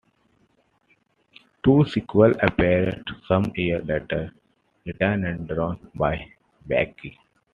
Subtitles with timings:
[1.61, 4.33] Two sequels appeared some years later,
[4.83, 6.27] written and drawn by
[6.67, 7.19] Baikie.